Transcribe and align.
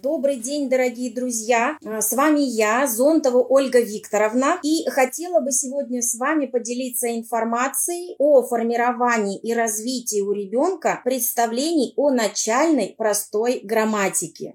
Добрый 0.00 0.36
день, 0.36 0.68
дорогие 0.68 1.12
друзья! 1.12 1.76
А, 1.84 2.00
с 2.00 2.12
вами 2.12 2.38
я, 2.38 2.86
Зонтова 2.86 3.42
Ольга 3.42 3.80
Викторовна, 3.80 4.60
и 4.62 4.88
хотела 4.88 5.40
бы 5.40 5.50
сегодня 5.50 6.02
с 6.02 6.16
вами 6.16 6.46
поделиться 6.46 7.08
информацией 7.08 8.14
о 8.20 8.46
формировании 8.46 9.40
и 9.40 9.52
развитии 9.52 10.20
у 10.20 10.30
ребенка 10.30 11.00
представлений 11.02 11.94
о 11.96 12.10
начальной 12.10 12.94
простой 12.96 13.58
грамматике. 13.64 14.54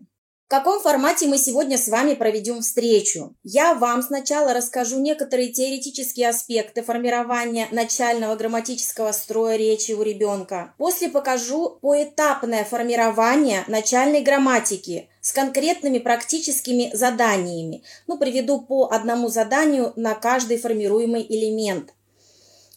В 0.53 0.55
каком 0.55 0.79
формате 0.81 1.25
мы 1.25 1.39
сегодня 1.39 1.79
с 1.79 1.87
вами 1.87 2.13
проведем 2.13 2.61
встречу? 2.61 3.35
Я 3.41 3.73
вам 3.73 4.03
сначала 4.03 4.53
расскажу 4.53 4.99
некоторые 4.99 5.51
теоретические 5.51 6.29
аспекты 6.29 6.83
формирования 6.83 7.67
начального 7.71 8.35
грамматического 8.35 9.13
строя 9.13 9.55
речи 9.55 9.93
у 9.93 10.03
ребенка. 10.03 10.75
После 10.77 11.09
покажу 11.09 11.79
поэтапное 11.81 12.65
формирование 12.65 13.63
начальной 13.65 14.21
грамматики 14.21 15.09
с 15.21 15.31
конкретными 15.31 15.97
практическими 15.97 16.91
заданиями. 16.93 17.81
Ну, 18.05 18.19
приведу 18.19 18.61
по 18.61 18.91
одному 18.91 19.29
заданию 19.29 19.93
на 19.95 20.13
каждый 20.13 20.59
формируемый 20.59 21.25
элемент. 21.27 21.95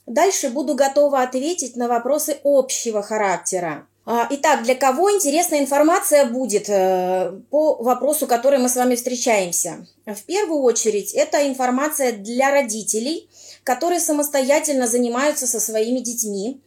Дальше 0.07 0.49
буду 0.49 0.77
готова 0.77 1.21
ответить 1.21 1.77
на 1.77 1.89
вопросы 1.89 2.39
общего 2.43 3.03
характера. 3.03 3.87
А, 4.09 4.29
итак, 4.31 4.63
для 4.63 4.77
кого 4.77 5.13
интересная 5.13 5.59
информация 5.59 6.27
будет 6.27 6.69
э, 6.69 7.41
по 7.51 7.75
вопросу, 7.75 8.29
который 8.29 8.61
мы 8.61 8.69
с 8.69 8.77
вами 8.77 8.95
встречаемся? 8.95 9.85
В 10.07 10.23
первую 10.23 10.61
очередь, 10.61 11.13
это 11.13 11.45
информация 11.49 12.13
для 12.13 12.53
родителей, 12.53 13.29
которые 13.65 13.99
самостоятельно 13.99 14.87
занимаются 14.87 15.49
со 15.49 15.59
своими 15.59 15.99
детьми 15.99 16.61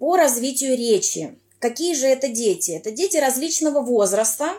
по 0.00 0.16
развитию 0.16 0.76
речи. 0.76 1.38
Какие 1.60 1.94
же 1.94 2.08
это 2.08 2.26
дети? 2.26 2.72
Это 2.72 2.90
дети 2.90 3.16
различного 3.16 3.80
возраста, 3.80 4.54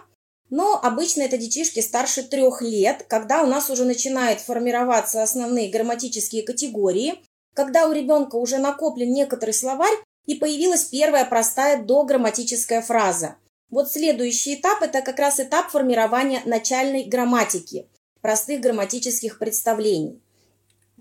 но 0.50 0.80
обычно 0.82 1.24
это 1.24 1.38
детишки 1.38 1.82
старше 1.82 2.24
трех 2.24 2.62
лет, 2.62 3.04
когда 3.10 3.44
у 3.44 3.48
нас 3.48 3.70
уже 3.70 3.84
начинают 3.84 4.40
формироваться 4.40 5.22
основные 5.22 5.70
грамматические 5.70 6.44
категории, 6.44 7.16
когда 7.54 7.86
у 7.90 7.92
ребенка 7.92 8.38
уже 8.38 8.60
накоплен 8.60 9.12
некоторый 9.12 9.52
словарь 9.52 9.98
и 10.26 10.36
появилась 10.36 10.86
первая 10.86 11.26
простая 11.26 11.82
дограмматическая 11.82 12.82
фраза. 12.82 13.36
Вот 13.70 13.92
следующий 13.92 14.56
этап– 14.56 14.82
это 14.82 15.02
как 15.02 15.20
раз 15.20 15.40
этап 15.40 15.72
формирования 15.72 16.42
начальной 16.46 17.06
грамматики, 17.06 17.88
простых 18.22 18.62
грамматических 18.62 19.40
представлений. 19.40 20.22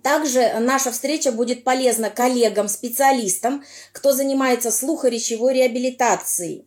Также 0.02 0.54
наша 0.58 0.90
встреча 0.90 1.30
будет 1.30 1.64
полезна 1.64 2.10
коллегам, 2.10 2.68
специалистам, 2.68 3.62
кто 3.92 4.12
занимается 4.12 4.70
слухоречевой 4.70 5.54
реабилитацией. 5.54 6.66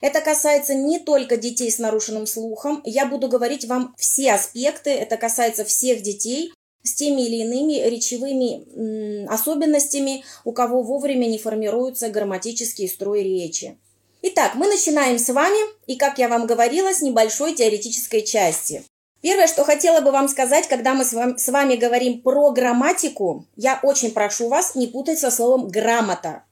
Это 0.00 0.20
касается 0.20 0.74
не 0.74 0.98
только 0.98 1.36
детей 1.36 1.70
с 1.70 1.78
нарушенным 1.78 2.26
слухом. 2.26 2.82
Я 2.84 3.06
буду 3.06 3.28
говорить 3.28 3.64
вам 3.64 3.94
все 3.96 4.34
аспекты. 4.34 4.90
Это 4.90 5.16
касается 5.16 5.64
всех 5.64 6.02
детей 6.02 6.52
с 6.86 6.94
теми 6.94 7.22
или 7.22 7.36
иными 7.42 7.74
речевыми 7.88 9.28
особенностями, 9.28 10.24
у 10.44 10.52
кого 10.52 10.82
вовремя 10.82 11.26
не 11.26 11.38
формируются 11.38 12.08
грамматические 12.08 12.88
строи 12.88 13.22
речи. 13.22 13.76
Итак, 14.22 14.54
мы 14.54 14.66
начинаем 14.66 15.18
с 15.18 15.28
вами, 15.28 15.58
и, 15.86 15.96
как 15.96 16.18
я 16.18 16.28
вам 16.28 16.46
говорила, 16.46 16.92
с 16.92 17.02
небольшой 17.02 17.54
теоретической 17.54 18.22
части. 18.22 18.82
Первое, 19.20 19.46
что 19.46 19.64
хотела 19.64 20.00
бы 20.00 20.10
вам 20.10 20.28
сказать, 20.28 20.68
когда 20.68 20.94
мы 20.94 21.04
с 21.04 21.12
вами, 21.12 21.36
с 21.36 21.48
вами 21.48 21.76
говорим 21.76 22.22
про 22.22 22.50
грамматику, 22.50 23.46
я 23.56 23.80
очень 23.82 24.12
прошу 24.12 24.48
вас 24.48 24.74
не 24.74 24.86
путать 24.86 25.18
со 25.18 25.30
словом 25.30 25.68
«грамота». 25.68 26.44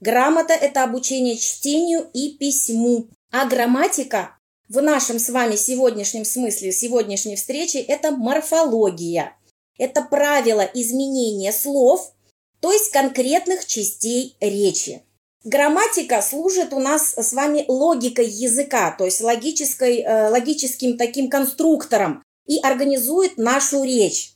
Грамота– 0.00 0.54
это 0.60 0.82
обучение 0.82 1.36
чтению 1.36 2.08
и 2.14 2.36
письму. 2.38 3.08
А 3.32 3.46
грамматика 3.46 4.38
в 4.68 4.80
нашем 4.80 5.18
с 5.18 5.28
вами 5.30 5.56
сегодняшнем 5.56 6.24
смысле, 6.24 6.72
сегодняшней 6.72 7.36
встречи– 7.36 7.76
это 7.88 8.10
морфология. 8.10 9.36
Это 9.80 10.02
правило 10.02 10.60
изменения 10.74 11.52
слов, 11.52 12.12
то 12.60 12.70
есть 12.70 12.90
конкретных 12.90 13.64
частей 13.64 14.36
речи. 14.38 15.02
Грамматика 15.42 16.20
служит 16.20 16.74
у 16.74 16.78
нас 16.78 17.14
с 17.16 17.32
вами 17.32 17.64
логикой 17.66 18.26
языка, 18.26 18.90
то 18.90 19.06
есть 19.06 19.22
логической, 19.22 20.02
э, 20.02 20.28
логическим 20.28 20.98
таким 20.98 21.30
конструктором 21.30 22.22
и 22.46 22.58
организует 22.58 23.38
нашу 23.38 23.82
речь. 23.82 24.34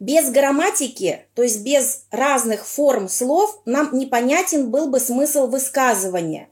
Без 0.00 0.30
грамматики, 0.30 1.26
то 1.34 1.42
есть 1.42 1.60
без 1.60 2.06
разных 2.10 2.66
форм 2.66 3.10
слов, 3.10 3.60
нам 3.66 3.90
непонятен 3.92 4.70
был 4.70 4.88
бы 4.88 5.00
смысл 5.00 5.48
высказывания. 5.48 6.48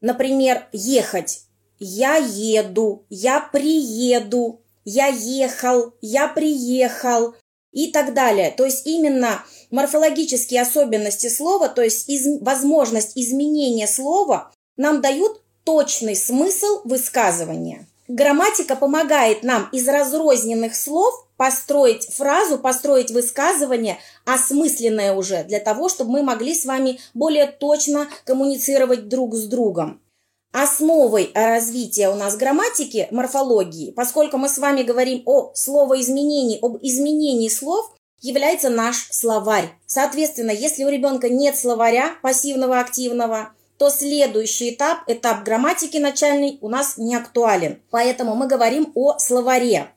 Например, 0.00 0.68
ехать. 0.70 1.40
Я 1.80 2.18
еду, 2.18 3.04
я 3.10 3.40
приеду, 3.40 4.60
я 4.84 5.08
ехал, 5.08 5.94
я 6.00 6.28
приехал 6.28 7.34
и 7.74 7.90
так 7.90 8.14
далее. 8.14 8.50
То 8.56 8.64
есть 8.64 8.86
именно 8.86 9.44
морфологические 9.70 10.62
особенности 10.62 11.28
слова, 11.28 11.68
то 11.68 11.82
есть 11.82 12.08
из, 12.08 12.40
возможность 12.40 13.12
изменения 13.16 13.86
слова 13.86 14.52
нам 14.76 15.02
дают 15.02 15.42
точный 15.64 16.16
смысл 16.16 16.80
высказывания. 16.84 17.86
Грамматика 18.06 18.76
помогает 18.76 19.42
нам 19.42 19.68
из 19.72 19.88
разрозненных 19.88 20.76
слов 20.76 21.26
построить 21.36 22.06
фразу, 22.14 22.58
построить 22.58 23.10
высказывание, 23.10 23.98
осмысленное 24.24 25.14
уже, 25.14 25.42
для 25.44 25.58
того, 25.58 25.88
чтобы 25.88 26.12
мы 26.12 26.22
могли 26.22 26.54
с 26.54 26.64
вами 26.64 27.00
более 27.14 27.46
точно 27.46 28.08
коммуницировать 28.24 29.08
друг 29.08 29.34
с 29.34 29.46
другом. 29.46 30.00
Основой 30.56 31.32
развития 31.34 32.10
у 32.10 32.14
нас 32.14 32.36
грамматики, 32.36 33.08
морфологии, 33.10 33.90
поскольку 33.90 34.36
мы 34.38 34.48
с 34.48 34.56
вами 34.58 34.84
говорим 34.84 35.24
о 35.26 35.52
словоизменении, 35.52 36.60
об 36.62 36.76
изменении 36.80 37.48
слов, 37.48 37.92
является 38.20 38.70
наш 38.70 39.08
словарь. 39.10 39.70
Соответственно, 39.86 40.52
если 40.52 40.84
у 40.84 40.88
ребенка 40.88 41.28
нет 41.28 41.58
словаря 41.58 42.12
пассивного, 42.22 42.78
активного, 42.78 43.52
то 43.78 43.90
следующий 43.90 44.70
этап, 44.70 44.98
этап 45.08 45.42
грамматики 45.42 45.96
начальный, 45.96 46.58
у 46.60 46.68
нас 46.68 46.98
не 46.98 47.16
актуален. 47.16 47.82
Поэтому 47.90 48.36
мы 48.36 48.46
говорим 48.46 48.92
о 48.94 49.18
словаре. 49.18 49.90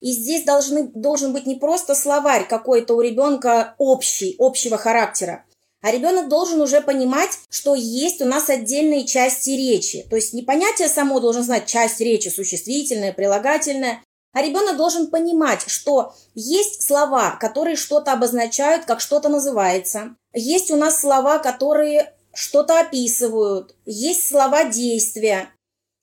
И 0.00 0.12
здесь 0.12 0.44
должны, 0.44 0.92
должен 0.94 1.32
быть 1.32 1.46
не 1.46 1.56
просто 1.56 1.96
словарь 1.96 2.46
какой-то 2.46 2.94
у 2.94 3.00
ребенка 3.00 3.74
общий, 3.78 4.36
общего 4.38 4.78
характера, 4.78 5.44
а 5.84 5.90
ребенок 5.90 6.28
должен 6.28 6.62
уже 6.62 6.80
понимать, 6.80 7.38
что 7.50 7.74
есть 7.74 8.22
у 8.22 8.24
нас 8.24 8.48
отдельные 8.48 9.04
части 9.04 9.50
речи. 9.50 10.06
То 10.08 10.16
есть 10.16 10.32
не 10.32 10.40
понятие 10.40 10.88
само 10.88 11.20
должен 11.20 11.42
знать 11.42 11.66
часть 11.66 12.00
речи, 12.00 12.30
существительное, 12.30 13.12
прилагательное, 13.12 14.02
а 14.32 14.40
ребенок 14.40 14.78
должен 14.78 15.08
понимать, 15.08 15.62
что 15.66 16.14
есть 16.34 16.82
слова, 16.82 17.36
которые 17.38 17.76
что-то 17.76 18.14
обозначают, 18.14 18.86
как 18.86 19.02
что-то 19.02 19.28
называется. 19.28 20.16
Есть 20.32 20.70
у 20.70 20.76
нас 20.76 20.98
слова, 20.98 21.38
которые 21.38 22.14
что-то 22.32 22.80
описывают, 22.80 23.76
есть 23.84 24.26
слова 24.26 24.64
действия. 24.64 25.50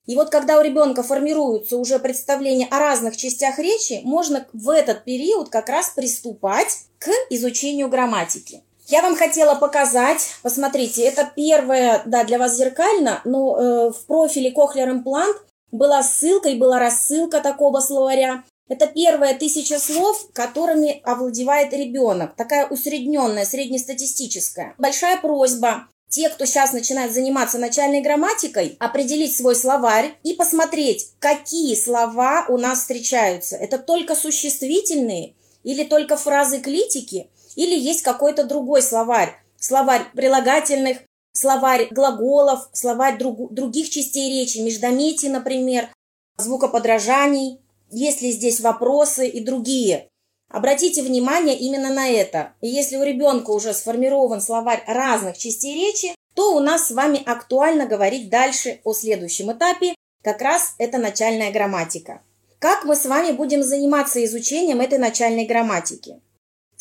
И 0.05 0.15
вот 0.15 0.29
когда 0.29 0.59
у 0.59 0.61
ребенка 0.61 1.01
формируются 1.01 1.77
уже 1.77 1.97
представления 1.97 2.67
о 2.69 2.77
разных 2.77 3.17
частях 3.17 3.57
речи, 3.57 4.01
можно 4.03 4.45
в 4.53 4.69
этот 4.69 5.05
период 5.05 5.49
как 5.49 5.69
раз 5.69 5.89
приступать 5.89 6.81
к 6.99 7.09
изучению 7.31 7.89
грамматики. 7.89 8.63
Я 8.91 9.01
вам 9.01 9.15
хотела 9.15 9.55
показать, 9.55 10.35
посмотрите, 10.43 11.03
это 11.03 11.31
первое, 11.33 12.01
да, 12.05 12.25
для 12.25 12.37
вас 12.37 12.57
зеркально, 12.57 13.21
но 13.23 13.55
э, 13.55 13.91
в 13.91 14.05
профиле 14.05 14.51
Кохлер 14.51 14.89
Имплант 14.89 15.37
была 15.71 16.03
ссылка 16.03 16.49
и 16.49 16.57
была 16.57 16.77
рассылка 16.77 17.39
такого 17.39 17.79
словаря. 17.79 18.43
Это 18.67 18.87
первая 18.87 19.33
тысяча 19.33 19.79
слов, 19.79 20.29
которыми 20.33 21.01
овладевает 21.05 21.71
ребенок. 21.71 22.35
Такая 22.35 22.67
усредненная, 22.67 23.45
среднестатистическая. 23.45 24.75
Большая 24.77 25.21
просьба 25.21 25.87
те, 26.09 26.27
кто 26.27 26.43
сейчас 26.43 26.73
начинает 26.73 27.13
заниматься 27.13 27.59
начальной 27.59 28.01
грамматикой, 28.01 28.75
определить 28.77 29.37
свой 29.37 29.55
словарь 29.55 30.17
и 30.23 30.33
посмотреть, 30.33 31.13
какие 31.19 31.75
слова 31.75 32.45
у 32.49 32.57
нас 32.57 32.79
встречаются. 32.79 33.55
Это 33.55 33.77
только 33.77 34.15
существительные 34.15 35.35
или 35.63 35.85
только 35.85 36.17
фразы 36.17 36.59
клитики, 36.59 37.29
или 37.55 37.77
есть 37.77 38.01
какой-то 38.01 38.43
другой 38.43 38.81
словарь. 38.81 39.35
Словарь 39.57 40.05
прилагательных, 40.13 40.99
словарь 41.33 41.87
глаголов, 41.91 42.69
словарь 42.73 43.17
друг, 43.17 43.53
других 43.53 43.89
частей 43.89 44.29
речи, 44.29 44.59
междометий, 44.59 45.29
например, 45.29 45.89
звукоподражаний, 46.37 47.59
есть 47.91 48.21
ли 48.21 48.31
здесь 48.31 48.59
вопросы 48.59 49.27
и 49.27 49.43
другие. 49.43 50.07
Обратите 50.49 51.01
внимание 51.01 51.57
именно 51.57 51.93
на 51.93 52.09
это. 52.09 52.53
И 52.61 52.67
если 52.67 52.97
у 52.97 53.03
ребенка 53.03 53.51
уже 53.51 53.73
сформирован 53.73 54.41
словарь 54.41 54.83
разных 54.85 55.37
частей 55.37 55.75
речи, 55.75 56.13
то 56.35 56.55
у 56.55 56.59
нас 56.59 56.87
с 56.87 56.91
вами 56.91 57.21
актуально 57.25 57.85
говорить 57.85 58.29
дальше 58.29 58.79
о 58.83 58.93
следующем 58.93 59.51
этапе, 59.51 59.95
как 60.23 60.41
раз 60.41 60.75
это 60.77 60.97
начальная 60.97 61.51
грамматика. 61.51 62.21
Как 62.59 62.83
мы 62.83 62.95
с 62.95 63.05
вами 63.05 63.31
будем 63.31 63.63
заниматься 63.63 64.23
изучением 64.23 64.81
этой 64.81 64.99
начальной 64.99 65.45
грамматики? 65.45 66.21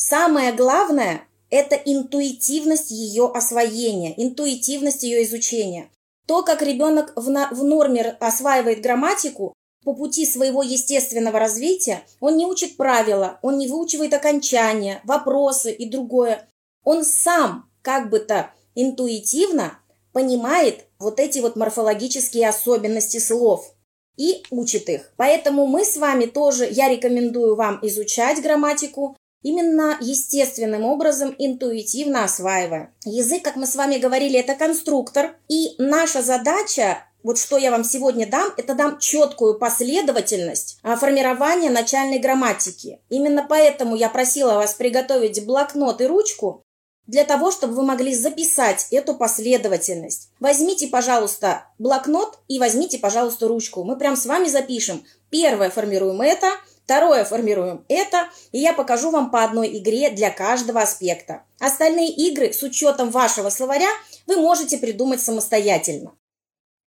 Самое 0.02 0.54
главное– 0.54 1.28
это 1.50 1.76
интуитивность 1.76 2.90
ее 2.90 3.30
освоения, 3.30 4.14
интуитивность 4.16 5.02
ее 5.02 5.22
изучения. 5.24 5.90
То, 6.26 6.42
как 6.42 6.62
ребенок 6.62 7.12
в, 7.16 7.28
на, 7.28 7.50
в 7.50 7.62
норме 7.62 8.16
осваивает 8.18 8.80
грамматику, 8.80 9.52
по 9.84 9.92
пути 9.92 10.24
своего 10.24 10.62
естественного 10.62 11.38
развития 11.38 12.02
он 12.18 12.38
не 12.38 12.46
учит 12.46 12.78
правила, 12.78 13.38
он 13.42 13.58
не 13.58 13.68
выучивает 13.68 14.14
окончания, 14.14 15.02
вопросы 15.04 15.70
и 15.70 15.86
другое. 15.86 16.48
Он 16.82 17.04
сам 17.04 17.70
как 17.82 18.08
бы 18.08 18.20
то 18.20 18.50
интуитивно 18.74 19.80
понимает 20.14 20.86
вот 20.98 21.20
эти 21.20 21.40
вот 21.40 21.56
морфологические 21.56 22.48
особенности 22.48 23.18
слов 23.18 23.74
и 24.16 24.44
учит 24.50 24.88
их. 24.88 25.12
Поэтому 25.18 25.66
мы 25.66 25.84
с 25.84 25.98
вами 25.98 26.24
тоже, 26.24 26.66
я 26.70 26.88
рекомендую 26.88 27.54
вам 27.54 27.80
изучать 27.82 28.40
грамматику 28.42 29.14
именно 29.42 29.96
естественным 30.00 30.84
образом, 30.84 31.34
интуитивно 31.38 32.24
осваивая. 32.24 32.92
Язык, 33.04 33.42
как 33.42 33.56
мы 33.56 33.66
с 33.66 33.76
вами 33.76 33.98
говорили, 33.98 34.38
это 34.38 34.54
конструктор, 34.54 35.36
и 35.48 35.74
наша 35.78 36.22
задача 36.22 37.04
вот 37.22 37.38
что 37.38 37.58
я 37.58 37.70
вам 37.70 37.84
сегодня 37.84 38.26
дам, 38.26 38.50
это 38.56 38.74
дам 38.74 38.98
четкую 38.98 39.58
последовательность 39.58 40.78
а, 40.82 40.96
формирования 40.96 41.68
начальной 41.68 42.18
грамматики. 42.18 43.00
Именно 43.10 43.44
поэтому 43.46 43.94
я 43.94 44.08
просила 44.08 44.54
вас 44.54 44.72
приготовить 44.72 45.44
блокнот 45.44 46.00
и 46.00 46.06
ручку, 46.06 46.64
для 47.10 47.24
того, 47.24 47.50
чтобы 47.50 47.74
вы 47.74 47.82
могли 47.82 48.14
записать 48.14 48.86
эту 48.92 49.16
последовательность. 49.16 50.30
Возьмите, 50.38 50.86
пожалуйста, 50.86 51.64
блокнот 51.78 52.38
и 52.46 52.60
возьмите, 52.60 52.98
пожалуйста, 52.98 53.48
ручку. 53.48 53.82
Мы 53.82 53.96
прям 53.96 54.14
с 54.14 54.26
вами 54.26 54.46
запишем. 54.46 55.04
Первое 55.28 55.70
формируем 55.70 56.20
это, 56.20 56.46
второе 56.90 57.24
формируем 57.24 57.84
это, 57.88 58.28
и 58.52 58.58
я 58.58 58.72
покажу 58.72 59.10
вам 59.10 59.30
по 59.30 59.44
одной 59.44 59.78
игре 59.78 60.10
для 60.10 60.30
каждого 60.30 60.82
аспекта. 60.82 61.44
Остальные 61.58 62.10
игры 62.10 62.52
с 62.52 62.62
учетом 62.62 63.10
вашего 63.10 63.50
словаря 63.50 63.90
вы 64.26 64.36
можете 64.36 64.78
придумать 64.78 65.20
самостоятельно 65.20 66.12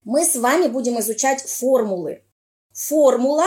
мы 0.05 0.25
с 0.25 0.35
вами 0.35 0.67
будем 0.67 0.99
изучать 0.99 1.41
формулы. 1.41 2.23
Формула 2.73 3.45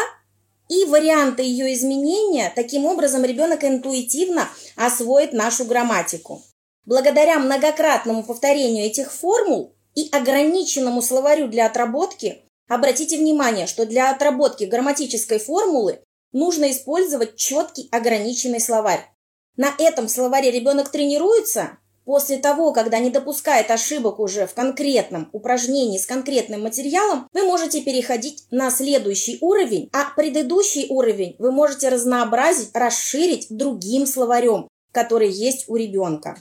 и 0.69 0.85
варианты 0.85 1.43
ее 1.43 1.75
изменения. 1.75 2.53
Таким 2.55 2.87
образом, 2.87 3.25
ребенок 3.25 3.65
интуитивно 3.65 4.49
освоит 4.77 5.33
нашу 5.33 5.65
грамматику. 5.65 6.43
Благодаря 6.85 7.39
многократному 7.39 8.23
повторению 8.23 8.87
этих 8.87 9.13
формул 9.13 9.75
и 9.95 10.09
ограниченному 10.13 11.03
словарю 11.03 11.49
для 11.49 11.67
отработки, 11.67 12.43
обратите 12.69 13.19
внимание, 13.19 13.67
что 13.67 13.87
для 13.87 14.11
отработки 14.11 14.65
грамматической 14.65 15.39
формулы 15.39 16.01
нужно 16.37 16.71
использовать 16.71 17.37
четкий 17.37 17.89
ограниченный 17.91 18.61
словарь. 18.61 19.11
На 19.57 19.75
этом 19.79 20.07
словаре 20.09 20.51
ребенок 20.51 20.91
тренируется, 20.91 21.79
После 22.05 22.39
того, 22.39 22.73
когда 22.73 23.01
не 23.01 23.11
допускает 23.11 23.69
ошибок 23.69 24.21
уже 24.21 24.47
в 24.47 24.55
конкретном 24.55 25.29
упражнении 25.33 25.99
с 25.99 26.07
конкретным 26.07 26.63
материалом, 26.63 27.29
вы 27.33 27.43
можете 27.43 27.83
переходить 27.83 28.45
на 28.53 28.71
следующий 28.71 29.39
уровень, 29.41 29.91
а 29.93 30.15
предыдущий 30.15 30.87
уровень 30.89 31.35
вы 31.41 31.51
можете 31.51 31.89
разнообразить, 31.89 32.71
расширить 32.75 33.49
другим 33.51 34.07
словарем, 34.07 34.69
который 34.93 35.29
есть 35.29 35.65
у 35.69 35.75
ребенка. 35.75 36.39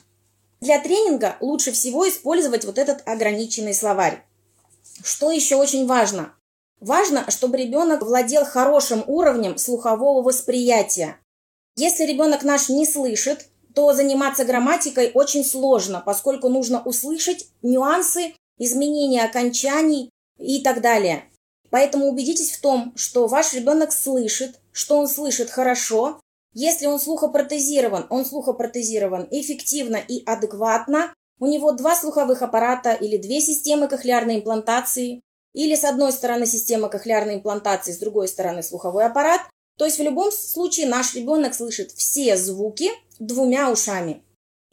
Для 0.62 0.80
тренинга 0.80 1.36
лучше 1.40 1.72
всего 1.72 2.08
использовать 2.08 2.64
вот 2.66 2.78
этот 2.78 3.02
ограниченный 3.08 3.74
словарь. 3.74 4.24
Что 5.04 5.32
еще 5.32 5.56
очень 5.56 5.88
важно? 5.88 6.36
Важно, 6.80 7.30
чтобы 7.30 7.58
ребенок 7.58 8.04
владел 8.04 8.46
хорошим 8.46 9.04
уровнем 9.08 9.58
слухового 9.58 10.22
восприятия. 10.22 11.20
Если 11.76 12.06
ребенок 12.06 12.44
наш 12.44 12.70
не 12.70 12.86
слышит, 12.86 13.48
то 13.74 13.94
заниматься 13.94 14.46
грамматикой 14.46 15.12
очень 15.14 15.44
сложно, 15.44 16.02
поскольку 16.06 16.50
нужно 16.50 16.82
услышать 16.82 17.48
нюансы, 17.62 18.34
изменения 18.58 19.24
окончаний 19.24 20.10
и 20.38 20.62
так 20.62 20.82
далее. 20.82 21.26
Поэтому 21.70 22.08
убедитесь 22.08 22.52
в 22.52 22.62
том, 22.62 22.94
что 22.96 23.28
ваш 23.28 23.54
ребенок 23.54 23.92
слышит, 23.92 24.60
что 24.72 24.98
он 24.98 25.08
слышит 25.10 25.50
хорошо. 25.50 26.22
Если 26.54 26.86
он 26.86 27.00
слухопротезирован, 27.00 28.08
он 28.10 28.26
слухопротезирован 28.26 29.28
эффективно 29.30 29.98
и 29.98 30.24
адекватно. 30.26 31.14
У 31.40 31.48
него 31.48 31.74
два 31.74 31.98
слуховых 31.98 32.42
аппарата 32.42 32.94
или 32.94 33.18
две 33.18 33.42
системы 33.42 33.90
кохлеарной 33.90 34.38
имплантации, 34.38 35.20
или 35.56 35.74
с 35.76 35.86
одной 35.86 36.12
стороны 36.12 36.46
система 36.46 36.90
кохлеарной 36.90 37.36
имплантации, 37.36 37.94
с 37.94 37.98
другой 37.98 38.28
стороны 38.28 38.62
слуховой 38.62 39.06
аппарат. 39.06 39.42
То 39.78 39.86
есть 39.86 39.98
в 39.98 40.04
любом 40.04 40.32
случае 40.32 40.88
наш 40.88 41.16
ребенок 41.16 41.56
слышит 41.56 41.92
все 41.92 42.38
звуки, 42.38 42.92
двумя 43.20 43.72
ушами. 43.72 44.22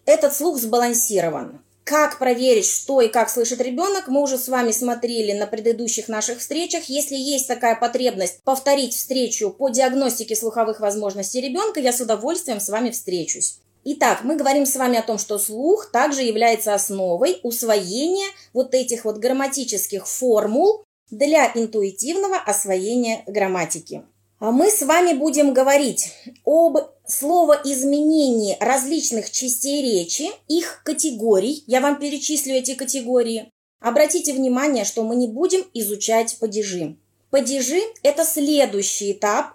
Этот 0.04 0.34
слух 0.34 0.58
сбалансирован. 0.58 1.62
Как 1.84 2.18
проверить, 2.18 2.66
что 2.66 3.00
и 3.00 3.08
как 3.08 3.28
слышит 3.28 3.60
ребенок, 3.60 4.06
мы 4.08 4.22
уже 4.22 4.38
с 4.38 4.48
вами 4.48 4.70
смотрели 4.70 5.32
на 5.32 5.46
предыдущих 5.46 6.08
наших 6.08 6.38
встречах. 6.38 6.84
Если 6.84 7.16
есть 7.16 7.48
такая 7.48 7.76
потребность 7.76 8.40
повторить 8.44 8.94
встречу 8.94 9.50
по 9.50 9.68
диагностике 9.68 10.36
слуховых 10.36 10.80
возможностей 10.80 11.40
ребенка, 11.40 11.80
я 11.80 11.92
с 11.92 12.00
удовольствием 12.00 12.60
с 12.60 12.68
вами 12.68 12.90
встречусь. 12.90 13.58
Итак, 13.84 14.20
мы 14.22 14.36
говорим 14.36 14.64
с 14.64 14.76
вами 14.76 14.98
о 14.98 15.02
том, 15.02 15.18
что 15.18 15.38
слух 15.38 15.90
также 15.90 16.22
является 16.22 16.72
основой 16.72 17.40
усвоения 17.42 18.28
вот 18.52 18.74
этих 18.74 19.04
вот 19.04 19.18
грамматических 19.18 20.06
формул 20.06 20.84
для 21.10 21.50
интуитивного 21.52 22.36
освоения 22.36 23.24
грамматики. 23.26 24.04
А 24.38 24.50
мы 24.52 24.70
с 24.70 24.82
вами 24.82 25.14
будем 25.14 25.52
говорить 25.52 26.12
об 26.44 26.78
словоизменении 27.06 28.56
различных 28.60 29.30
частей 29.30 29.82
речи, 29.82 30.30
их 30.48 30.82
категорий. 30.84 31.64
Я 31.66 31.80
вам 31.80 31.98
перечислю 31.98 32.54
эти 32.54 32.74
категории. 32.74 33.50
Обратите 33.80 34.32
внимание, 34.32 34.84
что 34.84 35.02
мы 35.02 35.16
не 35.16 35.26
будем 35.26 35.64
изучать 35.74 36.38
падежи. 36.38 36.96
Падежи– 37.30 37.80
это 38.02 38.24
следующий 38.24 39.12
этап 39.12 39.54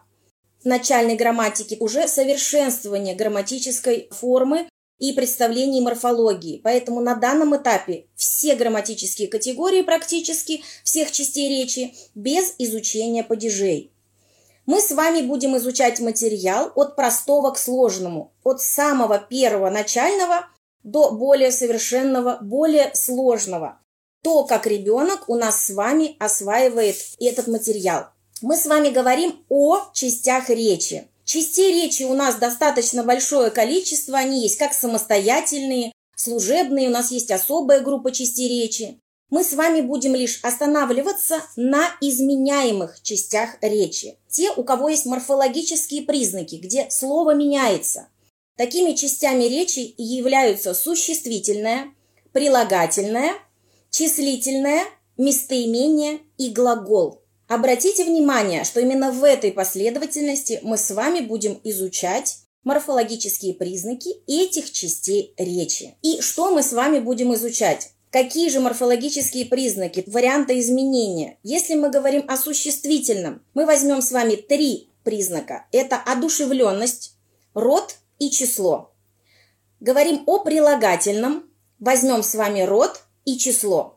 начальной 0.63 1.15
грамматики, 1.15 1.77
уже 1.79 2.07
совершенствование 2.07 3.15
грамматической 3.15 4.09
формы 4.11 4.67
и 4.99 5.13
представлений 5.13 5.81
морфологии. 5.81 6.59
Поэтому 6.63 7.01
на 7.01 7.15
данном 7.15 7.55
этапе 7.55 8.07
все 8.15 8.55
грамматические 8.55 9.27
категории 9.27 9.81
практически 9.81 10.63
всех 10.83 11.11
частей 11.11 11.49
речи 11.49 11.93
без 12.15 12.55
изучения 12.57 13.23
падежей. 13.23 13.91
Мы 14.65 14.81
с 14.81 14.91
вами 14.91 15.21
будем 15.21 15.55
изучать 15.57 15.99
материал 16.01 16.71
от 16.75 16.95
простого 16.95 17.51
к 17.51 17.57
сложному, 17.57 18.33
от 18.43 18.61
самого 18.61 19.17
первого 19.17 19.69
начального 19.69 20.47
до 20.83 21.11
более 21.11 21.51
совершенного, 21.51 22.39
более 22.41 22.93
сложного. 22.93 23.79
То, 24.23 24.43
как 24.43 24.67
ребенок 24.67 25.29
у 25.29 25.35
нас 25.35 25.65
с 25.65 25.69
вами 25.69 26.17
осваивает 26.19 26.97
этот 27.19 27.47
материал. 27.47 28.07
Мы 28.41 28.55
с 28.55 28.67
вами 28.67 28.89
говорим 28.89 29.43
о 29.49 29.79
частях 29.93 30.49
речи. 30.49 31.07
Частей 31.25 31.73
речи 31.73 32.03
у 32.03 32.13
нас 32.13 32.35
достаточно 32.35 33.03
большое 33.03 33.49
количество, 33.49 34.17
они 34.17 34.41
есть 34.43 34.57
как 34.57 34.73
самостоятельные, 34.73 35.91
служебные, 36.15 36.89
у 36.89 36.91
нас 36.91 37.11
есть 37.11 37.31
особая 37.31 37.81
группа 37.81 38.11
частей 38.11 38.47
речи. 38.47 38.99
Мы 39.29 39.43
с 39.43 39.53
вами 39.53 39.81
будем 39.81 40.15
лишь 40.15 40.39
останавливаться 40.43 41.41
на 41.55 41.89
изменяемых 41.99 43.01
частях 43.01 43.57
речи. 43.61 44.17
Те, 44.29 44.51
у 44.51 44.63
кого 44.63 44.89
есть 44.89 45.05
морфологические 45.05 46.03
признаки, 46.03 46.55
где 46.55 46.89
слово 46.91 47.33
меняется. 47.33 48.07
Такими 48.55 48.93
частями 48.93 49.45
речи 49.45 49.93
являются 49.97 50.73
существительное, 50.73 51.93
прилагательное, 52.31 53.33
числительное, 53.89 54.85
местоимение 55.17 56.19
и 56.37 56.49
глагол. 56.49 57.21
Обратите 57.47 58.03
внимание, 58.03 58.65
что 58.65 58.81
именно 58.81 59.11
в 59.11 59.23
этой 59.23 59.51
последовательности 59.53 60.59
мы 60.63 60.77
с 60.77 60.91
вами 60.91 61.21
будем 61.21 61.59
изучать 61.63 62.39
морфологические 62.63 63.53
признаки 63.53 64.09
этих 64.27 64.71
частей 64.71 65.33
речи. 65.37 65.95
И 66.01 66.19
что 66.19 66.51
мы 66.51 66.61
с 66.61 66.73
вами 66.73 66.99
будем 66.99 67.33
изучать? 67.35 67.91
Какие 68.11 68.49
же 68.49 68.59
морфологические 68.59 69.45
признаки, 69.45 70.03
варианты 70.07 70.59
изменения? 70.59 71.37
Если 71.43 71.75
мы 71.75 71.89
говорим 71.89 72.25
о 72.27 72.35
существительном, 72.35 73.41
мы 73.53 73.65
возьмем 73.65 74.01
с 74.01 74.11
вами 74.11 74.35
три 74.35 74.89
признака. 75.03 75.67
Это 75.71 75.95
одушевленность, 75.95 77.13
род 77.53 77.95
и 78.19 78.29
число. 78.29 78.93
Говорим 79.79 80.23
о 80.25 80.39
прилагательном, 80.39 81.49
возьмем 81.79 82.23
с 82.23 82.35
вами 82.35 82.61
род 82.61 83.01
и 83.23 83.37
число. 83.37 83.96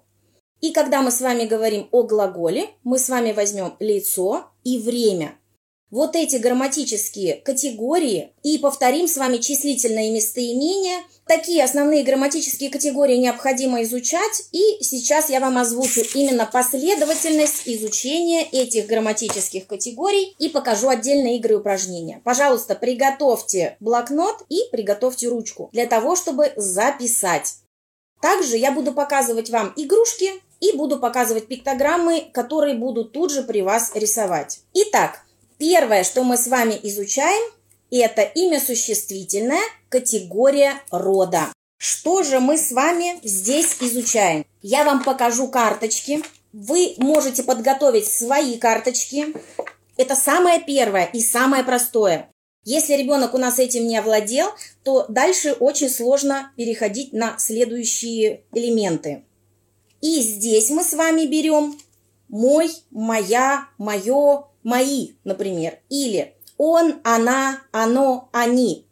И 0.60 0.72
когда 0.72 1.02
мы 1.02 1.10
с 1.10 1.20
вами 1.20 1.44
говорим 1.44 1.88
о 1.90 2.02
глаголе, 2.02 2.70
мы 2.84 2.98
с 2.98 3.08
вами 3.08 3.32
возьмем 3.32 3.74
лицо 3.78 4.46
и 4.64 4.78
время. 4.78 5.36
Вот 5.90 6.14
эти 6.14 6.36
грамматические 6.36 7.36
категории 7.36 8.32
и 8.42 8.58
повторим 8.58 9.08
с 9.08 9.16
вами 9.16 9.38
числительные 9.38 10.10
местоимения– 10.12 11.02
Такие 11.30 11.62
основные 11.62 12.02
грамматические 12.02 12.70
категории 12.70 13.14
необходимо 13.14 13.84
изучать, 13.84 14.48
и 14.50 14.82
сейчас 14.82 15.30
я 15.30 15.38
вам 15.38 15.58
озвучу 15.58 16.00
именно 16.12 16.44
последовательность 16.44 17.62
изучения 17.66 18.42
этих 18.42 18.88
грамматических 18.88 19.64
категорий 19.68 20.34
и 20.40 20.48
покажу 20.48 20.88
отдельные 20.88 21.36
игры 21.36 21.54
и 21.54 21.56
упражнения. 21.58 22.20
Пожалуйста, 22.24 22.74
приготовьте 22.74 23.76
блокнот 23.78 24.44
и 24.48 24.58
приготовьте 24.72 25.28
ручку 25.28 25.70
для 25.72 25.86
того, 25.86 26.16
чтобы 26.16 26.52
записать. 26.56 27.58
Также 28.20 28.56
я 28.56 28.72
буду 28.72 28.92
показывать 28.92 29.50
вам 29.50 29.72
игрушки, 29.76 30.32
и 30.60 30.76
буду 30.76 30.98
показывать 30.98 31.48
пиктограммы, 31.48 32.28
которые 32.32 32.74
буду 32.74 33.04
тут 33.04 33.32
же 33.32 33.42
при 33.42 33.62
вас 33.62 33.92
рисовать. 33.94 34.60
Итак, 34.74 35.22
первое, 35.58 36.04
что 36.04 36.22
мы 36.22 36.36
с 36.36 36.46
вами 36.46 36.78
изучаем, 36.82 37.52
это 37.90 38.22
имя 38.22 38.60
существительное, 38.60 39.62
категория 39.88 40.80
рода. 40.90 41.52
Что 41.78 42.22
же 42.22 42.40
мы 42.40 42.58
с 42.58 42.72
вами 42.72 43.18
здесь 43.22 43.78
изучаем? 43.80 44.44
Я 44.62 44.84
вам 44.84 45.02
покажу 45.02 45.48
карточки. 45.48 46.22
Вы 46.52 46.94
можете 46.98 47.42
подготовить 47.42 48.06
свои 48.06 48.58
карточки. 48.58 49.34
Это 49.96 50.14
самое 50.14 50.60
первое 50.60 51.06
и 51.06 51.20
самое 51.20 51.64
простое. 51.64 52.30
Если 52.64 52.94
ребенок 52.94 53.32
у 53.32 53.38
нас 53.38 53.58
этим 53.58 53.86
не 53.86 53.96
овладел, 53.96 54.48
то 54.84 55.06
дальше 55.08 55.52
очень 55.52 55.88
сложно 55.88 56.52
переходить 56.56 57.14
на 57.14 57.38
следующие 57.38 58.42
элементы. 58.52 59.24
И 60.00 60.20
здесь 60.20 60.70
мы 60.70 60.82
с 60.82 60.94
вами 60.94 61.26
берем 61.26 61.78
мой, 62.28 62.70
моя, 62.90 63.68
мое, 63.78 64.44
мои, 64.62 65.12
например. 65.24 65.78
Или 65.88 66.34
он, 66.56 67.00
она, 67.04 67.62
оно, 67.72 68.28
они. 68.32 68.86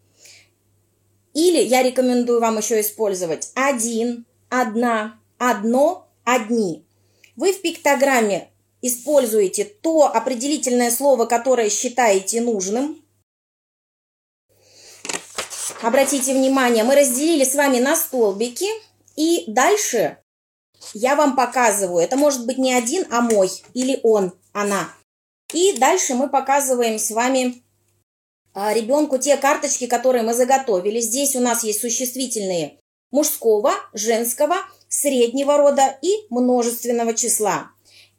Или 1.35 1.63
я 1.63 1.83
рекомендую 1.83 2.41
вам 2.41 2.59
еще 2.59 2.81
использовать 2.81 3.53
один, 3.55 4.27
одна, 4.49 5.19
одно, 5.39 6.09
одни. 6.25 6.85
Вы 7.37 7.53
в 7.53 7.63
пиктограмме 7.63 8.51
используете 8.83 9.65
то 9.65 10.07
определительное 10.07 10.91
слово, 10.91 11.27
которое 11.27 11.71
считаете 11.71 12.41
нужным. 12.41 13.03
Обратите 15.81 16.35
внимание, 16.35 16.83
мы 16.83 16.97
разделили 16.97 17.45
с 17.45 17.55
вами 17.55 17.79
на 17.79 17.95
столбики. 17.95 18.67
И 19.15 19.45
дальше 19.47 20.19
я 20.95 21.17
вам 21.17 21.37
показываю. 21.37 22.03
Это 22.03 22.17
может 22.17 22.47
быть 22.47 22.59
не 22.59 22.73
один, 22.73 23.07
а 23.11 23.21
мой. 23.21 23.51
Или 23.75 24.01
он, 24.03 24.33
она. 24.53 24.91
И 25.53 25.73
дальше 25.79 26.15
мы 26.15 26.29
показываем 26.29 26.99
с 26.99 27.11
вами 27.11 27.63
а, 28.55 28.73
ребенку 28.73 29.19
те 29.19 29.37
карточки, 29.37 29.87
которые 29.87 30.23
мы 30.23 30.35
заготовили. 30.35 31.01
Здесь 31.01 31.37
у 31.37 31.41
нас 31.41 31.65
есть 31.65 31.81
существительные 31.81 32.79
мужского, 33.11 33.73
женского, 33.93 34.57
среднего 34.89 35.57
рода 35.57 35.99
и 36.03 36.27
множественного 36.31 37.15
числа. 37.15 37.71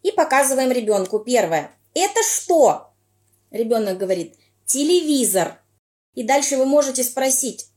И 0.02 0.12
показываем 0.12 0.72
ребенку. 0.72 1.20
Первое. 1.20 1.72
Это 1.94 2.22
что? 2.24 2.94
Ребенок 3.52 3.98
говорит, 3.98 4.36
телевизор. 4.66 5.60
И 6.16 6.24
дальше 6.24 6.58
вы 6.58 6.66
можете 6.66 7.04
спросить, 7.04 7.68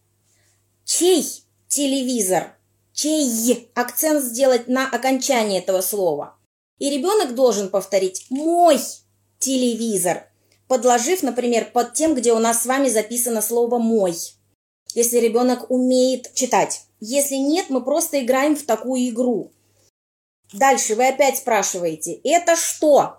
чей 0.85 1.27
телевизор? 1.69 2.57
Чей? 2.93 3.71
Акцент 3.75 4.23
сделать 4.23 4.69
на 4.69 4.89
окончании 4.89 5.59
этого 5.59 5.81
слова. 5.81 6.37
И 6.79 6.91
ребенок 6.91 7.35
должен 7.35 7.69
повторить 7.71 8.27
мой 8.31 8.79
телевизор 9.39 10.27
подложив, 10.73 11.23
например, 11.23 11.71
под 11.71 11.93
тем, 11.93 12.15
где 12.15 12.33
у 12.33 12.39
нас 12.39 12.63
с 12.63 12.67
вами 12.67 12.89
записано 12.89 13.43
слово 13.43 13.77
«мой». 13.77 14.15
Если 14.95 15.19
ребенок 15.19 15.71
умеет 15.71 16.33
читать. 16.33 16.87
Если 16.99 17.35
нет, 17.35 17.67
мы 17.69 17.85
просто 17.85 18.25
играем 18.25 18.57
в 18.57 18.63
такую 18.63 19.07
игру. 19.11 19.53
Дальше 20.51 20.95
вы 20.95 21.09
опять 21.09 21.37
спрашиваете, 21.37 22.15
это 22.25 22.57
что? 22.57 23.19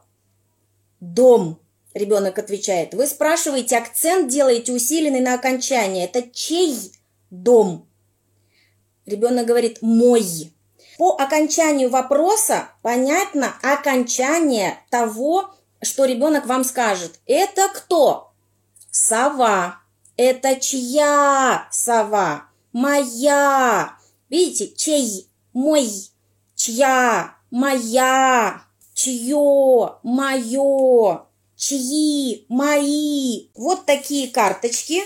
Дом, 1.00 1.60
ребенок 1.94 2.39
отвечает. 2.39 2.96
Вы 2.96 3.06
спрашиваете, 3.06 3.77
акцент 3.77 4.32
делаете 4.32 4.74
усиленный 4.74 5.22
на 5.22 5.36
окончание. 5.36 6.06
Это 6.06 6.27
чей 6.32 6.75
дом? 7.30 7.88
Ребенок 9.06 9.46
говорит, 9.46 9.80
мой. 9.82 10.54
По 10.98 11.16
окончанию 11.16 11.90
вопроса 11.90 12.70
понятно 12.82 13.54
окончание 13.62 14.80
того, 14.90 15.54
что 15.82 16.06
ребенок 16.06 16.46
вам 16.46 16.64
скажет. 16.64 17.20
Это 17.26 17.70
кто? 17.74 18.32
Сова. 18.92 19.80
Это 20.18 20.56
чья 20.60 21.68
сова? 21.72 22.46
Моя. 22.72 23.98
Видите, 24.30 24.74
чей, 24.76 25.28
мой, 25.54 25.90
чья, 26.56 27.36
моя, 27.52 28.64
чье, 28.94 29.98
мое, 30.04 31.26
чьи, 31.56 32.46
мои. 32.50 33.48
Вот 33.56 33.86
такие 33.86 34.30
карточки. 34.30 35.04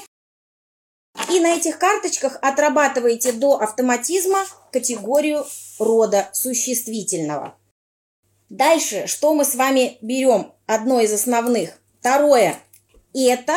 И 1.30 1.40
на 1.40 1.56
этих 1.56 1.78
карточках 1.80 2.38
отрабатываете 2.42 3.34
до 3.34 3.60
автоматизма 3.60 4.46
категорию 4.72 5.46
рода 5.80 6.30
существительного. 6.34 7.58
Дальше, 8.50 9.08
что 9.08 9.34
мы 9.34 9.44
с 9.44 9.56
вами 9.56 9.98
берем? 10.02 10.54
Одно 10.66 11.02
из 11.02 11.12
основных. 11.12 11.80
Второе. 12.00 12.58
Это 13.14 13.56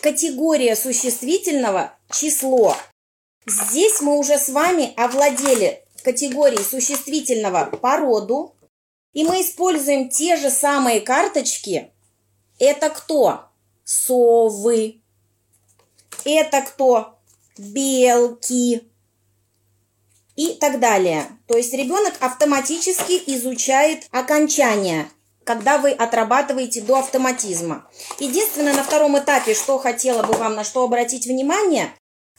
категория 0.00 0.76
существительного 0.76 1.92
число. 2.10 2.76
Здесь 3.46 4.00
мы 4.00 4.18
уже 4.18 4.38
с 4.38 4.48
вами 4.48 4.94
овладели 4.96 5.84
категорией 6.04 6.62
существительного 6.62 7.64
по 7.76 7.96
роду. 7.96 8.54
И 9.12 9.24
мы 9.24 9.42
используем 9.42 10.08
те 10.08 10.36
же 10.36 10.50
самые 10.50 11.00
карточки. 11.00 11.92
Это 12.58 12.88
кто? 12.90 13.46
Совы. 13.84 15.01
Это 16.24 16.62
кто? 16.62 17.18
Белки 17.58 18.92
и 20.36 20.54
так 20.54 20.80
далее. 20.80 21.26
То 21.46 21.56
есть 21.56 21.72
ребенок 21.74 22.14
автоматически 22.20 23.20
изучает 23.26 24.06
окончание, 24.10 25.08
когда 25.44 25.78
вы 25.78 25.90
отрабатываете 25.90 26.80
до 26.80 26.98
автоматизма. 26.98 27.88
Единственное, 28.18 28.74
на 28.74 28.84
втором 28.84 29.18
этапе, 29.18 29.54
что 29.54 29.78
хотела 29.78 30.22
бы 30.22 30.34
вам 30.34 30.54
на 30.54 30.64
что 30.64 30.84
обратить 30.84 31.26
внимание, 31.26 31.92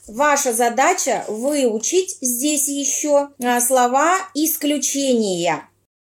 ваша 0.06 0.52
задача 0.52 1.24
выучить 1.28 2.18
здесь 2.20 2.68
еще 2.68 3.30
а, 3.42 3.60
слова 3.60 4.18
исключения. 4.34 5.68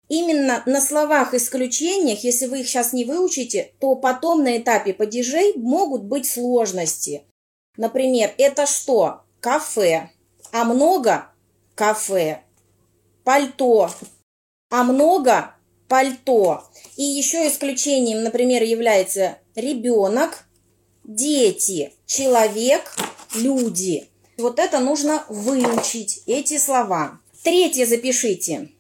Именно 0.09 0.63
на 0.67 0.81
словах 0.81 1.33
исключениях, 1.33 2.25
если 2.25 2.47
вы 2.47 2.61
их 2.61 2.69
сейчас 2.69 2.93
не 2.93 3.05
выучите, 3.05 3.73
то 3.81 3.97
потом 3.97 4.45
на 4.45 4.59
этапе 4.59 4.93
падежей 4.93 5.55
могут 5.57 6.05
быть 6.05 6.31
сложности. 6.31 7.25
Например, 7.77 8.33
это 8.39 8.67
что? 8.67 9.23
Кафе. 9.41 10.11
А 10.53 10.65
много 10.65 11.27
кафе. 11.75 12.43
Пальто. 13.25 13.91
А 14.71 14.85
много 14.85 15.55
пальто. 15.89 16.65
И 16.97 17.03
еще 17.03 17.49
исключением, 17.49 18.23
например, 18.23 18.63
является 18.63 19.39
ребенок, 19.55 20.45
дети, 21.05 21.93
человек, 22.07 22.95
люди. 23.35 24.09
Вот 24.39 24.59
это 24.59 24.81
нужно 24.81 25.25
выучить, 25.29 26.23
эти 26.27 26.59
слова. 26.59 27.21
Третье 27.43 27.87
запишите. 27.87 28.71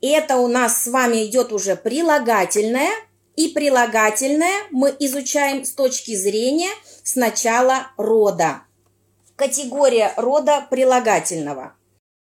Это 0.00 0.36
у 0.36 0.48
нас 0.48 0.82
с 0.82 0.86
вами 0.88 1.24
идет 1.24 1.52
уже 1.52 1.76
прилагательное. 1.76 2.90
И 3.36 3.48
прилагательное 3.48 4.62
мы 4.70 4.94
изучаем 5.00 5.64
с 5.64 5.72
точки 5.72 6.14
зрения 6.14 6.70
сначала 7.02 7.88
рода. 7.96 8.62
Категория 9.36 10.14
рода 10.16 10.66
прилагательного. 10.70 11.74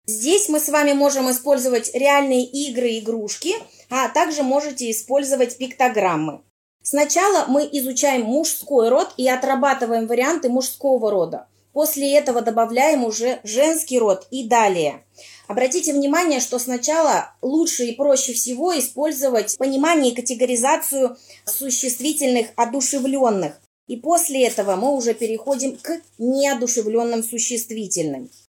Здесь 0.07 0.49
мы 0.49 0.61
с 0.61 0.69
вами 0.69 0.93
можем 0.93 1.31
использовать 1.31 1.93
реальные 1.93 2.45
игры, 2.47 2.99
игрушки, 2.99 3.55
а 3.91 4.09
также 4.09 4.43
можете 4.43 4.91
использовать 4.91 5.59
пиктограммы. 5.59 6.43
Сначала 6.83 7.47
мы 7.49 7.69
изучаем 7.73 8.23
мужской 8.23 8.89
род 8.89 9.13
и 9.17 9.29
отрабатываем 9.29 10.07
варианты 10.07 10.49
мужского 10.49 11.11
рода. 11.11 11.49
После 11.73 12.17
этого 12.17 12.41
добавляем 12.41 13.05
уже 13.05 13.41
женский 13.43 13.99
род 13.99 14.27
и 14.31 14.49
далее. 14.49 15.05
Обратите 15.49 15.93
внимание, 15.93 16.41
что 16.41 16.59
сначала 16.59 17.33
лучше 17.41 17.87
и 17.87 17.95
проще 17.95 18.33
всего 18.33 18.77
использовать 18.77 19.57
понимание 19.57 20.13
и 20.13 20.17
категоризацию 20.17 21.17
существительных 21.45 22.49
одушевленных. 22.57 23.61
И 23.87 23.97
после 23.97 24.47
этого 24.47 24.75
мы 24.75 24.93
уже 24.93 25.15
переходим 25.15 25.77
к 25.77 26.01
неодушевленным 26.19 27.23
существительным. 27.23 28.29